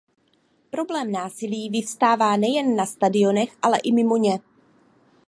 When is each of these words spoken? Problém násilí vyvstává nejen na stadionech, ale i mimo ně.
Problém 0.69 1.11
násilí 1.11 1.69
vyvstává 1.69 2.37
nejen 2.37 2.75
na 2.75 2.85
stadionech, 2.85 3.57
ale 3.61 3.79
i 3.83 3.91
mimo 3.91 4.17
ně. 4.17 4.39